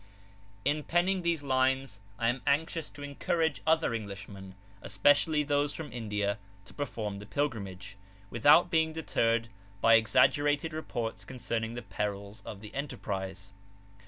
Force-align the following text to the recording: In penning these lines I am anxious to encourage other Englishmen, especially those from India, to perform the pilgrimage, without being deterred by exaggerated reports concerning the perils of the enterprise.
In 0.65 0.83
penning 0.83 1.21
these 1.21 1.43
lines 1.43 2.01
I 2.17 2.29
am 2.29 2.41
anxious 2.47 2.89
to 2.89 3.03
encourage 3.03 3.61
other 3.67 3.93
Englishmen, 3.93 4.55
especially 4.81 5.43
those 5.43 5.75
from 5.75 5.93
India, 5.93 6.39
to 6.65 6.73
perform 6.73 7.19
the 7.19 7.27
pilgrimage, 7.27 7.97
without 8.31 8.71
being 8.71 8.93
deterred 8.93 9.49
by 9.79 9.93
exaggerated 9.93 10.73
reports 10.73 11.23
concerning 11.23 11.75
the 11.75 11.83
perils 11.83 12.41
of 12.47 12.61
the 12.61 12.73
enterprise. 12.73 13.51